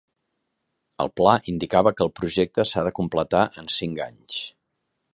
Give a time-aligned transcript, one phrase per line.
[1.03, 4.43] El pla indicava que el projecte s'ha de completar en cinc anys.